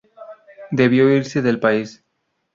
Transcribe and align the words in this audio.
Debió 0.71 1.11
irse 1.15 1.43
del 1.43 1.59
país. 1.59 2.03